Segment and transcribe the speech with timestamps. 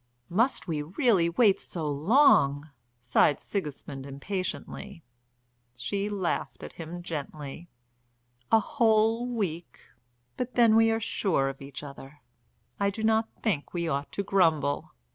[0.29, 5.03] "Must we really wait so long!" sighed Sigismund impatiently.
[5.75, 7.69] She laughed at him gently.
[8.51, 9.79] "A whole week!
[10.37, 12.21] But then we are sure of each other.
[12.79, 14.89] I do not think we ought to grumble."